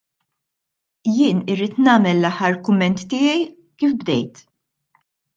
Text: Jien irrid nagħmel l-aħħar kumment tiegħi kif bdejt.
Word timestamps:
Jien 1.15 1.41
irrid 1.55 1.75
nagħmel 1.87 2.13
l-aħħar 2.23 2.57
kumment 2.69 3.03
tiegħi 3.11 3.35
kif 3.83 3.93
bdejt. 4.03 4.41